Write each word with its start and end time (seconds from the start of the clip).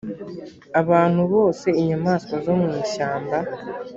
abantu 0.81 1.21
bose 1.33 1.67
inyamaswa 1.81 2.35
zo 2.45 2.53
mu 2.59 2.69
ishyamba 2.83 3.37